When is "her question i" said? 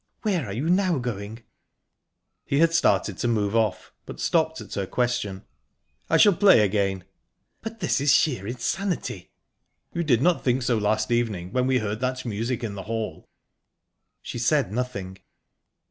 4.73-6.17